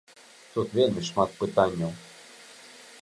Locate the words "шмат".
1.09-1.37